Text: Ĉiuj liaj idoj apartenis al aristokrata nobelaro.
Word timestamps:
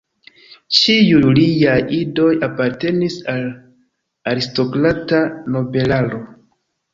Ĉiuj 0.75 1.33
liaj 1.39 1.75
idoj 1.97 2.29
apartenis 2.47 3.19
al 3.35 3.45
aristokrata 4.33 5.21
nobelaro. 5.59 6.25